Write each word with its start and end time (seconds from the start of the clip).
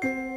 Thank 0.00 0.14
you. 0.14 0.27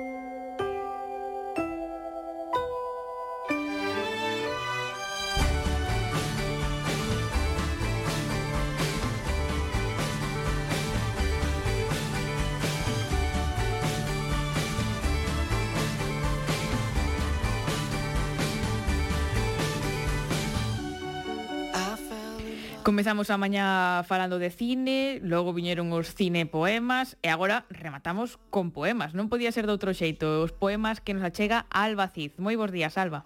Comezamos 22.91 23.29
a 23.29 23.37
mañá 23.37 24.03
falando 24.03 24.37
de 24.37 24.49
cine, 24.51 25.21
logo 25.23 25.55
viñeron 25.55 25.95
os 25.95 26.11
cine 26.11 26.43
poemas 26.43 27.15
e 27.23 27.31
agora 27.31 27.63
rematamos 27.71 28.35
con 28.51 28.75
poemas. 28.75 29.15
Non 29.15 29.31
podía 29.31 29.55
ser 29.55 29.63
de 29.63 29.71
outro 29.71 29.95
xeito, 29.95 30.43
os 30.43 30.51
poemas 30.51 30.99
que 30.99 31.15
nos 31.15 31.23
achega 31.23 31.71
Alba 31.71 32.11
Cid. 32.11 32.35
Moi 32.35 32.59
bons 32.59 32.75
días, 32.75 32.99
Alba. 32.99 33.23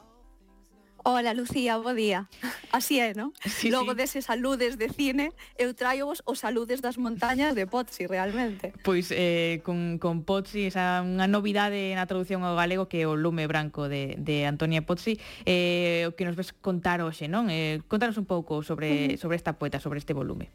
Ola, 1.07 1.35
Lucía, 1.35 1.77
bo 1.77 1.93
día. 1.93 2.25
Así 2.73 2.97
é, 2.97 3.13
non? 3.13 3.29
Sí, 3.45 3.69
Logo 3.69 3.93
sí. 3.93 4.01
deses 4.01 4.25
saludes 4.25 4.81
de 4.81 4.89
cine, 4.89 5.37
eu 5.53 5.69
traio-vos 5.77 6.25
os 6.25 6.41
saludes 6.41 6.81
das 6.81 6.97
montañas 6.97 7.53
de 7.53 7.69
Pozzi, 7.69 8.09
realmente. 8.09 8.73
Pois 8.81 9.13
eh, 9.13 9.61
con, 9.61 10.01
con 10.01 10.25
Pozzi, 10.25 10.65
esa 10.65 11.05
unha 11.05 11.29
novidade 11.29 11.93
na 11.93 12.09
traducción 12.09 12.41
ao 12.41 12.57
galego 12.57 12.89
que 12.89 13.05
é 13.05 13.07
o 13.07 13.13
lume 13.13 13.45
branco 13.45 13.85
de, 13.85 14.17
de 14.17 14.49
Antonia 14.49 14.81
Pozzi, 14.81 15.21
eh, 15.45 16.09
o 16.09 16.17
que 16.17 16.25
nos 16.25 16.33
ves 16.33 16.57
contar 16.57 17.05
hoxe, 17.05 17.29
non? 17.29 17.53
Eh, 17.53 17.85
contanos 17.85 18.17
un 18.17 18.25
pouco 18.25 18.65
sobre, 18.65 19.21
sobre 19.21 19.37
esta 19.37 19.61
poeta, 19.61 19.77
sobre 19.77 20.01
este 20.01 20.17
volume. 20.17 20.49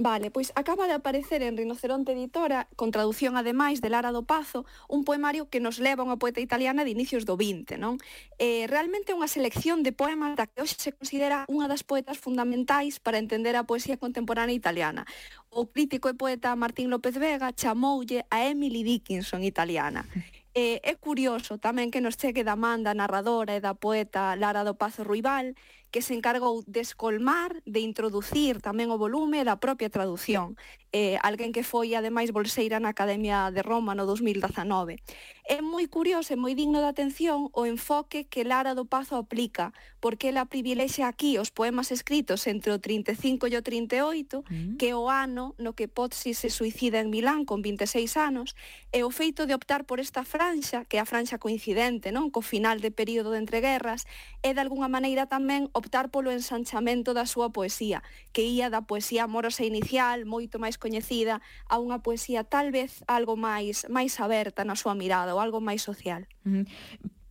Vale, 0.00 0.30
pois 0.30 0.48
acaba 0.56 0.88
de 0.88 0.96
aparecer 0.96 1.42
en 1.42 1.60
Rinoceronte 1.60 2.12
Editora, 2.12 2.72
con 2.74 2.88
traducción 2.90 3.36
ademais 3.36 3.84
de 3.84 3.92
Lara 3.92 4.16
do 4.16 4.24
Pazo, 4.24 4.64
un 4.88 5.04
poemario 5.04 5.52
que 5.52 5.60
nos 5.60 5.76
leva 5.76 6.00
a 6.00 6.08
unha 6.08 6.16
poeta 6.16 6.40
italiana 6.40 6.88
de 6.88 6.94
inicios 6.96 7.28
do 7.28 7.36
20, 7.36 7.76
non? 7.76 8.00
Eh, 8.40 8.64
realmente 8.64 9.12
é 9.12 9.18
unha 9.20 9.28
selección 9.28 9.84
de 9.84 9.92
poemas 9.92 10.40
da 10.40 10.48
que 10.48 10.64
hoxe 10.64 10.80
se 10.80 10.96
considera 10.96 11.44
unha 11.52 11.68
das 11.68 11.84
poetas 11.84 12.16
fundamentais 12.16 12.96
para 12.96 13.20
entender 13.20 13.60
a 13.60 13.68
poesía 13.68 14.00
contemporánea 14.00 14.56
italiana. 14.56 15.04
O 15.52 15.68
crítico 15.68 16.08
e 16.08 16.16
poeta 16.16 16.56
Martín 16.56 16.88
López 16.88 17.20
Vega 17.20 17.52
chamoulle 17.52 18.24
a 18.32 18.48
Emily 18.48 18.80
Dickinson 18.80 19.44
italiana. 19.44 20.08
Eh, 20.50 20.82
é 20.82 20.98
curioso 20.98 21.62
tamén 21.62 21.94
que 21.94 22.02
nos 22.02 22.18
chegue 22.18 22.42
da 22.42 22.58
man 22.58 22.82
da 22.82 22.90
narradora 22.90 23.54
e 23.54 23.62
da 23.62 23.78
poeta 23.78 24.34
Lara 24.34 24.66
do 24.66 24.74
Pazo 24.74 25.06
Ruibal, 25.06 25.54
que 25.90 26.02
se 26.02 26.14
encargou 26.14 26.62
de 26.66 26.80
escolmar, 26.80 27.58
de 27.66 27.82
introducir 27.82 28.62
tamén 28.62 28.94
o 28.94 28.98
volume 28.98 29.42
da 29.42 29.58
propia 29.58 29.90
traducción. 29.90 30.54
Eh, 30.90 31.18
alguén 31.22 31.54
que 31.54 31.62
foi, 31.62 31.94
ademais, 31.94 32.34
bolseira 32.34 32.82
na 32.82 32.90
Academia 32.90 33.54
de 33.54 33.62
Roma 33.62 33.94
no 33.94 34.10
2019. 34.10 34.98
É 35.46 35.62
moi 35.62 35.86
curioso 35.90 36.34
e 36.34 36.38
moi 36.38 36.54
digno 36.54 36.78
de 36.78 36.90
atención 36.90 37.50
o 37.54 37.66
enfoque 37.66 38.26
que 38.26 38.46
Lara 38.46 38.74
do 38.74 38.86
Pazo 38.86 39.18
aplica, 39.18 39.74
porque 39.98 40.30
ela 40.30 40.46
privilexia 40.46 41.10
aquí 41.10 41.38
os 41.38 41.50
poemas 41.50 41.90
escritos 41.90 42.46
entre 42.46 42.70
o 42.70 42.78
35 42.78 43.50
e 43.50 43.54
o 43.58 43.62
38, 43.62 44.46
mm. 44.46 44.78
que 44.78 44.90
é 44.90 44.96
o 44.98 45.10
ano 45.10 45.54
no 45.58 45.74
que 45.74 45.90
Pozzi 45.90 46.34
se 46.34 46.50
suicida 46.50 47.02
en 47.02 47.10
Milán 47.10 47.46
con 47.46 47.62
26 47.62 48.14
anos, 48.18 48.54
e 48.90 49.02
o 49.02 49.10
feito 49.10 49.46
de 49.46 49.54
optar 49.54 49.86
por 49.86 49.98
esta 49.98 50.22
franxa, 50.22 50.86
que 50.86 50.98
é 50.98 51.00
a 51.02 51.06
franxa 51.06 51.38
coincidente, 51.38 52.10
non 52.10 52.34
co 52.34 52.42
final 52.42 52.78
de 52.78 52.90
período 52.94 53.30
de 53.30 53.42
entreguerras, 53.42 54.06
é 54.42 54.54
de 54.54 54.62
alguna 54.62 54.90
maneira 54.90 55.30
tamén 55.30 55.70
optar 55.80 56.12
polo 56.12 56.28
ensanchamento 56.28 57.16
da 57.16 57.24
súa 57.24 57.48
poesía, 57.50 58.04
que 58.36 58.44
ía 58.44 58.68
da 58.68 58.84
poesía 58.84 59.24
amorosa 59.24 59.64
inicial, 59.64 60.28
moito 60.28 60.60
máis 60.60 60.76
coñecida, 60.76 61.40
a 61.66 61.80
unha 61.80 62.04
poesía 62.04 62.44
tal 62.44 62.68
vez 62.68 63.00
algo 63.08 63.40
máis 63.40 63.88
máis 63.88 64.20
aberta 64.20 64.68
na 64.68 64.76
súa 64.76 64.92
mirada 64.92 65.32
ou 65.32 65.40
algo 65.40 65.64
máis 65.64 65.80
social. 65.80 66.28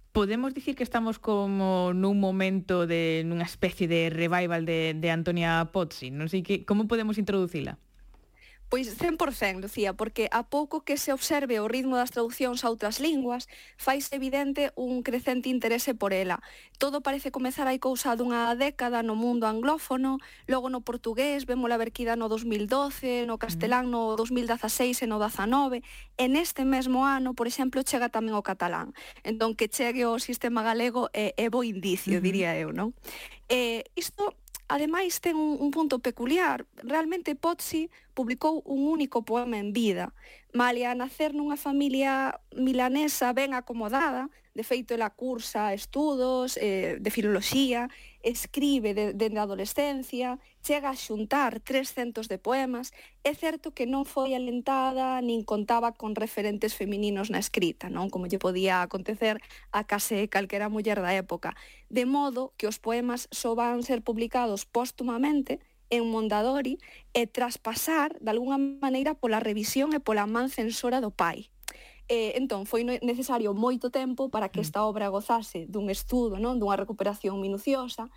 Podemos 0.09 0.58
dicir 0.58 0.73
que 0.73 0.83
estamos 0.83 1.22
como 1.22 1.94
nun 1.94 2.17
momento 2.17 2.89
de 2.89 3.22
nunha 3.30 3.45
especie 3.45 3.86
de 3.86 4.09
revival 4.09 4.65
de, 4.65 4.98
de 4.98 5.09
Antonia 5.14 5.70
Pozzi, 5.70 6.09
non 6.09 6.27
sei 6.27 6.42
que 6.42 6.65
como 6.65 6.89
podemos 6.89 7.21
introducila. 7.21 7.77
Pois 8.69 8.85
100%, 8.85 9.61
Lucía, 9.61 9.93
porque 9.93 10.30
a 10.31 10.43
pouco 10.45 10.85
que 10.85 10.97
se 11.02 11.11
observe 11.11 11.59
o 11.59 11.65
ritmo 11.65 11.97
das 11.97 12.13
traduccións 12.13 12.61
a 12.61 12.69
outras 12.69 13.02
linguas, 13.02 13.49
faise 13.81 14.13
evidente 14.13 14.69
un 14.77 15.02
crecente 15.02 15.49
interese 15.49 15.97
por 15.97 16.13
ela. 16.13 16.37
Todo 16.77 17.02
parece 17.02 17.33
comezar 17.33 17.65
hai 17.65 17.81
cousa 17.81 18.13
dunha 18.13 18.53
década 18.53 19.02
no 19.02 19.17
mundo 19.17 19.49
anglófono, 19.49 20.21
logo 20.45 20.69
no 20.69 20.85
portugués, 20.85 21.49
vemos 21.49 21.65
a 21.73 21.81
verquida 21.81 22.13
no 22.13 22.29
2012, 22.29 23.25
no 23.25 23.35
mm. 23.35 23.41
castelán 23.41 23.89
no 23.89 24.13
2016 24.13 25.02
e 25.02 25.05
no 25.09 25.17
19, 25.17 25.81
e 26.21 26.25
neste 26.29 26.61
mesmo 26.61 27.09
ano, 27.09 27.33
por 27.33 27.49
exemplo, 27.49 27.81
chega 27.81 28.13
tamén 28.13 28.37
o 28.37 28.45
catalán. 28.45 28.93
Entón, 29.25 29.58
que 29.58 29.65
chegue 29.65 30.05
o 30.05 30.21
sistema 30.21 30.61
galego 30.61 31.09
é, 31.17 31.33
é 31.41 31.49
bo 31.49 31.65
indicio, 31.65 32.13
uh 32.13 32.21
-huh. 32.21 32.27
diría 32.29 32.53
eu, 32.53 32.69
non? 32.69 32.93
Eh, 33.49 33.81
isto 33.97 34.37
ademais 34.69 35.19
ten 35.19 35.35
un, 35.35 35.57
un 35.59 35.71
punto 35.71 35.99
peculiar. 35.99 36.65
Realmente 36.85 37.35
Pozzi 37.35 37.89
publicou 38.13 38.61
un 38.65 38.87
único 38.87 39.25
poema 39.25 39.57
en 39.57 39.73
vida. 39.73 40.13
Malia 40.53 40.95
nacer 40.95 41.33
nunha 41.33 41.57
familia 41.57 42.39
milanesa 42.55 43.33
ben 43.33 43.58
acomodada, 43.58 44.29
de 44.53 44.63
feito 44.63 44.93
ela 44.93 45.09
cursa 45.09 45.73
estudos 45.73 46.58
eh, 46.61 46.97
de 47.02 47.09
filoloxía 47.11 47.89
escribe 48.29 48.93
dende 48.93 49.17
de 49.17 49.39
a 49.39 49.43
adolescencia, 49.43 50.37
chega 50.61 50.93
a 50.93 50.95
xuntar 50.95 51.59
300 51.59 52.29
de 52.29 52.37
poemas, 52.37 52.93
é 53.25 53.33
certo 53.33 53.73
que 53.73 53.89
non 53.89 54.05
foi 54.05 54.37
alentada 54.37 55.17
nin 55.25 55.41
contaba 55.41 55.97
con 55.97 56.13
referentes 56.13 56.77
femininos 56.77 57.33
na 57.33 57.41
escrita, 57.41 57.89
non? 57.89 58.13
Como 58.13 58.29
lle 58.29 58.37
podía 58.37 58.85
acontecer 58.85 59.41
a 59.73 59.81
case 59.89 60.29
calquera 60.29 60.69
muller 60.69 61.01
da 61.01 61.17
época, 61.17 61.57
de 61.89 62.05
modo 62.05 62.53
que 62.55 62.69
os 62.69 62.77
poemas 62.77 63.25
só 63.33 63.57
van 63.57 63.81
ser 63.81 64.05
publicados 64.05 64.69
póstumamente 64.69 65.59
en 65.89 66.05
Mondadori 66.05 66.77
e 67.17 67.25
traspasar, 67.25 68.13
de 68.21 68.29
alguna 68.29 68.57
maneira, 68.57 69.17
pola 69.17 69.41
revisión 69.41 69.97
e 69.97 69.99
pola 69.99 70.29
man 70.29 70.53
censora 70.53 71.01
do 71.01 71.09
pai. 71.09 71.49
Eh, 72.09 72.33
entón, 72.42 72.65
foi 72.65 72.81
necesario 72.81 73.53
moito 73.53 73.93
tempo 73.93 74.33
para 74.33 74.49
que 74.49 74.59
mm. 74.59 74.65
esta 74.65 74.81
obra 74.81 75.14
gozase 75.14 75.70
dun 75.70 75.93
estudo, 75.93 76.42
non 76.42 76.58
dunha 76.58 76.73
recuperación 76.73 77.37
minuciosa. 77.37 78.09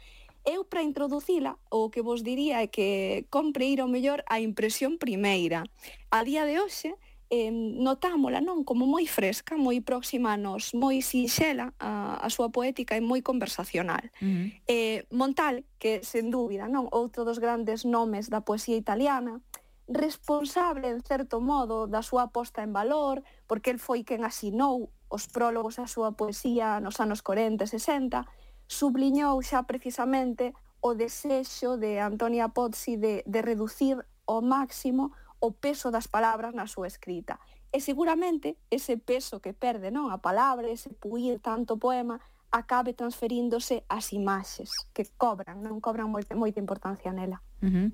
Eu, 0.48 0.64
para 0.64 0.82
introducila, 0.82 1.60
o 1.68 1.92
que 1.92 2.00
vos 2.00 2.24
diría 2.24 2.64
é 2.64 2.72
que 2.72 3.28
compre 3.28 3.68
ir 3.68 3.84
ao 3.84 3.92
mellor 3.92 4.24
a 4.32 4.40
impresión 4.40 4.96
primeira. 4.96 5.68
A 6.08 6.24
día 6.24 6.48
de 6.48 6.56
hoxe, 6.56 6.96
eh, 7.28 7.52
notámola 7.52 8.40
non 8.40 8.60
como 8.64 8.88
moi 8.88 9.04
fresca, 9.04 9.60
moi 9.60 9.84
próxima 9.84 10.34
a 10.34 10.40
nos, 10.40 10.72
moi 10.72 11.04
sinxela 11.04 11.76
a, 11.76 12.16
a 12.16 12.28
súa 12.32 12.52
poética 12.52 12.96
e 12.96 13.04
moi 13.04 13.20
conversacional. 13.20 14.08
Uh 14.20 14.24
-huh. 14.24 14.46
eh, 14.72 14.98
Montal, 15.12 15.68
que 15.76 16.00
sen 16.00 16.32
dúbida, 16.32 16.64
non 16.64 16.88
outro 16.92 17.28
dos 17.28 17.40
grandes 17.40 17.84
nomes 17.84 18.32
da 18.32 18.40
poesía 18.40 18.80
italiana, 18.80 19.40
responsable, 19.88 20.88
en 20.88 21.02
certo 21.02 21.40
modo, 21.40 21.86
da 21.86 22.02
súa 22.02 22.30
posta 22.30 22.62
en 22.62 22.72
valor, 22.72 23.22
porque 23.46 23.70
el 23.70 23.82
foi 23.82 24.06
quen 24.06 24.22
asinou 24.22 24.90
os 25.12 25.28
prólogos 25.28 25.76
á 25.82 25.84
súa 25.90 26.16
poesía 26.16 26.80
nos 26.80 27.02
anos 27.02 27.20
40 27.20 27.64
e 27.64 27.68
60, 27.68 28.24
subliñou 28.70 29.36
xa 29.44 29.68
precisamente 29.68 30.56
o 30.80 30.94
desexo 30.96 31.76
de 31.76 32.00
Antonia 32.00 32.50
Pozzi 32.50 32.96
de, 32.96 33.22
de 33.26 33.40
reducir 33.42 34.00
ao 34.26 34.40
máximo 34.40 35.12
o 35.42 35.50
peso 35.52 35.90
das 35.90 36.06
palabras 36.06 36.54
na 36.54 36.70
súa 36.70 36.86
escrita. 36.86 37.38
E 37.74 37.82
seguramente 37.82 38.56
ese 38.70 38.96
peso 38.96 39.42
que 39.42 39.52
perde 39.52 39.90
non 39.90 40.08
a 40.08 40.22
palabra, 40.22 40.70
ese 40.70 40.94
puir 40.94 41.42
tanto 41.42 41.76
poema, 41.76 42.22
acabe 42.52 42.92
transferíndose 42.92 43.82
ás 43.88 44.12
imaxes 44.12 44.70
que 44.92 45.08
cobran, 45.16 45.64
non 45.64 45.80
cobran 45.80 46.12
moita, 46.12 46.36
moita 46.36 46.60
importancia 46.60 47.10
nela. 47.10 47.40
Uh 47.62 47.70
-huh. 47.70 47.88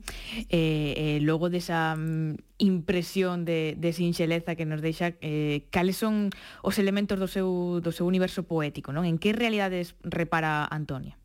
eh, 0.48 0.94
eh, 0.96 1.18
logo 1.20 1.52
desa 1.52 1.92
mm, 1.92 2.40
impresión 2.56 3.44
de, 3.44 3.76
de 3.76 3.92
sinxeleza 3.92 4.56
que 4.56 4.64
nos 4.64 4.80
deixa 4.80 5.12
eh, 5.20 5.68
cales 5.68 6.00
son 6.00 6.32
os 6.64 6.80
elementos 6.80 7.20
do 7.20 7.28
seu, 7.28 7.84
do 7.84 7.92
seu 7.92 8.08
universo 8.08 8.48
poético 8.48 8.96
non 8.96 9.04
en 9.04 9.20
que 9.20 9.36
realidades 9.36 9.92
repara 10.00 10.64
Antonia? 10.72 11.20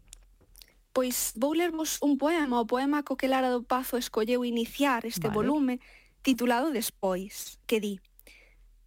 Pois 0.92 1.31
vou 1.40 1.56
lervos 1.56 2.04
un 2.04 2.19
poema 2.19 2.60
o 2.60 2.68
poema 2.68 3.07
co 3.07 3.16
que 3.16 3.31
Lara 3.31 3.48
do 3.48 3.63
Pazo 3.63 3.95
escolleu 3.95 4.44
iniciar 4.44 5.07
este 5.07 5.31
vale. 5.31 5.39
volume 5.39 5.74
titulado 6.22 6.75
Despois 6.75 7.63
que 7.66 7.80
di 7.80 8.04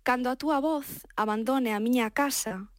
Cando 0.04 0.30
a 0.30 0.36
túa 0.36 0.60
voz 0.60 1.02
abandone 1.16 1.74
a 1.74 1.80
miña 1.80 2.12
casa 2.12 2.70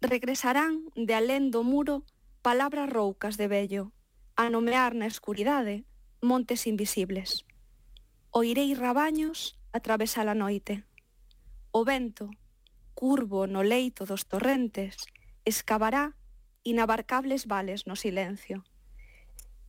regresarán 0.00 0.88
de 0.96 1.12
alén 1.12 1.52
do 1.52 1.60
muro 1.60 2.08
palabras 2.40 2.88
roucas 2.88 3.36
de 3.36 3.52
vello 3.52 3.92
a 4.38 4.48
nomear 4.48 4.96
na 4.96 5.04
escuridade 5.04 5.84
montes 6.20 6.66
invisibles. 6.66 7.44
Oirei 8.30 8.74
rabaños 8.74 9.58
atravesar 9.72 10.28
a 10.28 10.34
noite. 10.34 10.84
O 11.72 11.84
vento, 11.84 12.30
curvo 12.94 13.46
no 13.46 13.62
leito 13.62 14.04
dos 14.04 14.26
torrentes, 14.26 15.06
escavará 15.44 16.16
inabarcables 16.62 17.46
vales 17.46 17.86
no 17.86 17.96
silencio 17.96 18.64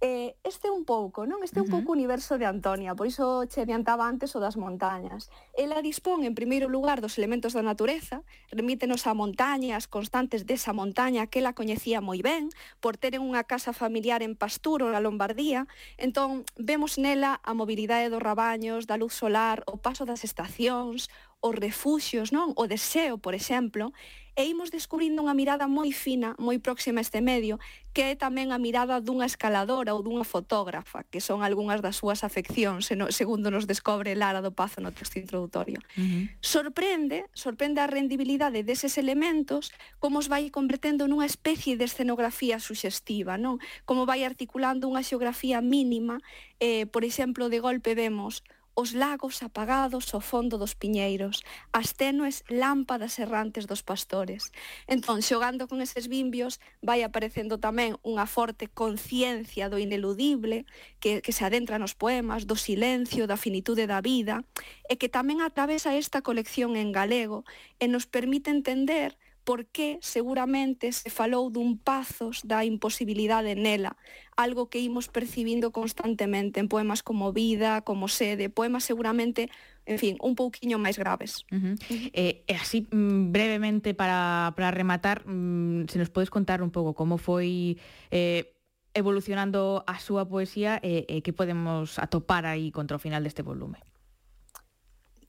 eh, 0.01 0.35
este 0.43 0.69
un 0.73 0.83
pouco, 0.83 1.29
non? 1.29 1.45
Este 1.45 1.61
uh 1.61 1.63
-huh. 1.63 1.69
un 1.69 1.71
pouco 1.71 1.93
o 1.93 1.95
universo 1.95 2.41
de 2.41 2.49
Antonia, 2.49 2.97
por 2.97 3.05
iso 3.05 3.45
che 3.45 3.61
adiantaba 3.61 4.09
antes 4.09 4.33
o 4.35 4.41
das 4.41 4.57
montañas. 4.57 5.29
Ela 5.53 5.85
dispón, 5.85 6.25
en 6.25 6.33
primeiro 6.33 6.67
lugar, 6.67 7.05
dos 7.05 7.21
elementos 7.21 7.53
da 7.53 7.61
natureza, 7.61 8.25
remítenos 8.49 9.05
a 9.05 9.13
montañas 9.13 9.85
constantes 9.85 10.49
desa 10.49 10.73
montaña 10.73 11.29
que 11.29 11.39
ela 11.39 11.53
coñecía 11.53 12.01
moi 12.01 12.25
ben, 12.25 12.49
por 12.81 12.97
teren 12.97 13.21
unha 13.21 13.45
casa 13.45 13.77
familiar 13.77 14.25
en 14.25 14.33
Pasturo, 14.33 14.89
na 14.89 14.99
Lombardía, 15.05 15.69
entón 16.01 16.49
vemos 16.57 16.97
nela 16.97 17.37
a 17.45 17.53
mobilidade 17.53 18.09
dos 18.09 18.25
rabaños, 18.25 18.89
da 18.89 18.97
luz 18.97 19.13
solar, 19.13 19.61
o 19.69 19.77
paso 19.77 20.09
das 20.09 20.25
estacións, 20.25 21.13
os 21.41 21.55
refugios, 21.57 22.29
non? 22.29 22.53
O 22.55 22.69
deseo, 22.69 23.17
por 23.17 23.33
exemplo, 23.33 23.89
e 24.37 24.47
imos 24.47 24.71
descubrindo 24.71 25.19
unha 25.19 25.35
mirada 25.35 25.67
moi 25.67 25.91
fina, 25.91 26.39
moi 26.39 26.55
próxima 26.61 27.01
a 27.01 27.05
este 27.05 27.19
medio, 27.19 27.59
que 27.91 28.15
é 28.15 28.15
tamén 28.15 28.55
a 28.55 28.61
mirada 28.61 29.03
dunha 29.03 29.27
escaladora 29.27 29.91
ou 29.91 29.99
dunha 29.99 30.23
fotógrafa, 30.23 31.03
que 31.11 31.19
son 31.19 31.43
algunhas 31.43 31.83
das 31.83 31.99
súas 31.99 32.23
afeccións, 32.23 32.87
segundo 33.11 33.51
nos 33.51 33.67
descobre 33.67 34.15
Lara 34.15 34.39
do 34.39 34.55
Pazo 34.55 34.79
no 34.79 34.95
texto 34.95 35.19
introductorio. 35.19 35.83
Uh 35.99 36.01
-huh. 36.01 36.23
Sorprende, 36.39 37.27
sorprende 37.35 37.83
a 37.83 37.91
rendibilidade 37.91 38.63
deses 38.63 38.95
elementos, 38.95 39.75
como 39.99 40.23
os 40.23 40.31
vai 40.31 40.47
convertendo 40.47 41.11
nunha 41.11 41.27
especie 41.27 41.75
de 41.75 41.83
escenografía 41.89 42.63
suxestiva, 42.63 43.35
non? 43.35 43.59
Como 43.83 44.07
vai 44.07 44.23
articulando 44.23 44.87
unha 44.87 45.03
xeografía 45.03 45.59
mínima, 45.59 46.23
eh, 46.63 46.87
por 46.87 47.03
exemplo, 47.03 47.51
de 47.51 47.59
golpe 47.59 47.99
vemos 47.99 48.47
os 48.73 48.95
lagos 48.95 49.43
apagados 49.43 50.15
ao 50.15 50.23
fondo 50.23 50.55
dos 50.55 50.73
piñeiros, 50.73 51.43
as 51.75 51.91
tenues 51.91 52.43
lámpadas 52.47 53.19
errantes 53.19 53.67
dos 53.67 53.83
pastores. 53.83 54.51
Entón, 54.87 55.19
xogando 55.19 55.67
con 55.67 55.83
eses 55.83 56.07
bimbios, 56.07 56.63
vai 56.79 57.03
aparecendo 57.03 57.59
tamén 57.59 57.99
unha 58.07 58.23
forte 58.25 58.71
conciencia 58.71 59.67
do 59.67 59.77
ineludible 59.77 60.63
que, 61.03 61.19
que 61.19 61.35
se 61.35 61.43
adentra 61.43 61.75
nos 61.75 61.93
poemas, 61.93 62.47
do 62.47 62.55
silencio, 62.55 63.27
da 63.27 63.35
finitude 63.35 63.85
da 63.85 63.99
vida, 63.99 64.47
e 64.87 64.95
que 64.95 65.11
tamén 65.11 65.43
atravesa 65.43 65.93
esta 65.93 66.23
colección 66.23 66.79
en 66.79 66.95
galego 66.95 67.43
e 67.77 67.91
nos 67.91 68.07
permite 68.07 68.49
entender 68.49 69.19
porque 69.51 69.99
seguramente 69.99 70.95
se 70.95 71.11
falou 71.11 71.51
dun 71.51 71.75
pazos 71.75 72.39
da 72.47 72.63
imposibilidade 72.63 73.51
nela, 73.51 73.99
algo 74.39 74.71
que 74.71 74.79
imos 74.79 75.11
percibindo 75.11 75.75
constantemente 75.75 76.63
en 76.63 76.71
poemas 76.71 77.03
como 77.03 77.35
Vida, 77.35 77.83
como 77.83 78.07
Sede, 78.07 78.47
poemas 78.47 78.87
seguramente 78.87 79.51
en 79.83 79.99
fin, 79.99 80.15
un 80.23 80.39
pouquiño 80.39 80.79
máis 80.79 80.95
graves. 80.95 81.43
Uh 81.51 81.59
-huh. 81.59 81.75
eh, 82.15 82.47
e 82.47 82.53
así 82.55 82.87
mm, 82.87 83.35
brevemente 83.35 83.91
para, 83.91 84.55
para 84.55 84.71
rematar, 84.71 85.27
mm, 85.27 85.91
se 85.91 85.99
nos 85.99 86.07
podes 86.07 86.31
contar 86.31 86.63
un 86.63 86.71
pouco 86.71 86.95
como 86.95 87.19
foi 87.19 87.75
eh, 88.07 88.55
evolucionando 88.95 89.83
a 89.83 89.99
súa 89.99 90.31
poesía 90.31 90.79
eh, 90.79 91.03
e 91.11 91.19
eh, 91.19 91.19
eh, 91.19 91.21
que 91.27 91.35
podemos 91.35 91.99
atopar 91.99 92.47
aí 92.47 92.71
contra 92.71 92.95
o 92.95 93.03
final 93.03 93.19
deste 93.19 93.43
volume. 93.43 93.83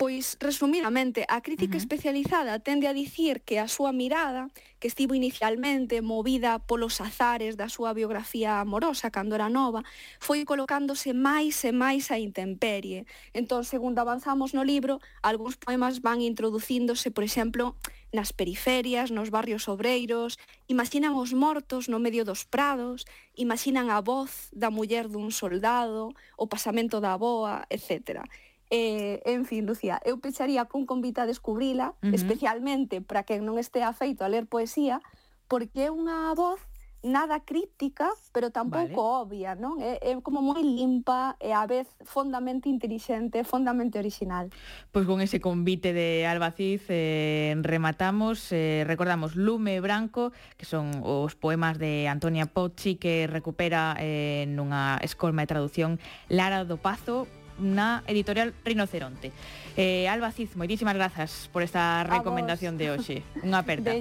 Pois, 0.03 0.37
resumidamente, 0.41 1.23
a 1.29 1.39
crítica 1.47 1.77
uh 1.77 1.79
-huh. 1.79 1.85
especializada 1.87 2.59
tende 2.59 2.89
a 2.89 2.93
dicir 2.93 3.39
que 3.47 3.63
a 3.63 3.71
súa 3.71 3.95
mirada, 3.95 4.51
que 4.81 4.91
estivo 4.91 5.15
inicialmente 5.15 6.03
movida 6.03 6.59
polos 6.59 6.99
azares 6.99 7.55
da 7.55 7.71
súa 7.71 7.95
biografía 7.95 8.59
amorosa 8.59 9.15
cando 9.15 9.39
era 9.39 9.47
nova, 9.47 9.87
foi 10.19 10.43
colocándose 10.43 11.15
máis 11.15 11.63
e 11.63 11.71
máis 11.71 12.11
a 12.11 12.19
intemperie. 12.19 13.07
Entón, 13.31 13.63
segundo 13.63 14.03
avanzamos 14.03 14.51
no 14.59 14.67
libro, 14.67 14.99
algúns 15.23 15.55
poemas 15.55 16.03
van 16.03 16.19
introducíndose, 16.19 17.15
por 17.15 17.23
exemplo, 17.23 17.79
nas 18.11 18.35
periferias, 18.35 19.15
nos 19.15 19.31
barrios 19.31 19.71
obreiros, 19.71 20.35
imaginan 20.67 21.15
os 21.15 21.31
mortos 21.31 21.87
no 21.87 22.03
medio 22.03 22.27
dos 22.27 22.43
prados, 22.43 23.07
imaginan 23.39 23.87
a 23.87 24.03
voz 24.03 24.51
da 24.51 24.67
muller 24.67 25.07
dun 25.07 25.31
soldado, 25.31 26.11
o 26.35 26.51
pasamento 26.51 26.99
da 26.99 27.15
boa, 27.15 27.71
etcétera 27.71 28.27
Eh, 28.75 29.21
en 29.27 29.45
fin, 29.45 29.69
Lucía, 29.69 30.01
eu 30.01 30.17
pecharía 30.17 30.65
cun 30.65 30.89
convite 30.89 31.21
a 31.21 31.29
descubrila, 31.29 31.93
uh 32.01 32.09
-huh. 32.09 32.17
especialmente 32.17 33.05
para 33.05 33.21
quen 33.21 33.45
non 33.45 33.61
estea 33.61 33.93
feito 33.93 34.25
a 34.25 34.33
ler 34.33 34.49
poesía, 34.49 35.05
porque 35.45 35.85
é 35.85 35.91
unha 35.93 36.33
voz 36.33 36.57
nada 37.05 37.45
crítica, 37.45 38.09
pero 38.33 38.49
tampouco 38.49 39.03
vale. 39.03 39.21
obvia, 39.29 39.53
non? 39.59 39.77
É, 39.83 40.01
é 40.01 40.17
como 40.25 40.41
moi 40.41 40.65
limpa 40.65 41.37
e 41.37 41.53
á 41.53 41.69
vez 41.69 41.85
fondamente 42.07 42.73
inteligente, 42.73 43.45
fondamente 43.45 44.01
original. 44.01 44.49
Pois 44.89 45.05
con 45.05 45.21
ese 45.21 45.37
convite 45.43 45.93
de 45.93 46.25
Albaciz 46.25 46.89
eh, 46.89 47.53
rematamos, 47.61 48.55
eh, 48.57 48.89
recordamos 48.89 49.37
Lume 49.37 49.85
Branco, 49.85 50.33
que 50.57 50.65
son 50.65 51.05
os 51.05 51.37
poemas 51.37 51.77
de 51.77 52.09
Antonia 52.09 52.49
Pocci 52.49 52.97
que 52.97 53.29
recupera 53.29 53.99
eh, 54.01 54.49
nunha 54.49 54.97
escolma 55.05 55.45
de 55.45 55.51
tradución 55.53 56.01
Lara 56.33 56.65
do 56.65 56.79
Pazo, 56.79 57.29
na 57.61 58.03
editorial 58.09 58.53
Rinoceronte. 58.65 59.33
Eh, 59.77 60.09
Alba 60.09 60.33
Cid, 60.33 60.53
moitísimas 60.57 60.97
grazas 60.97 61.49
por 61.53 61.63
esta 61.63 62.05
recomendación 62.05 62.77
de 62.77 62.93
hoxe. 62.93 63.17
Unha 63.47 63.61
aperta. 63.61 63.93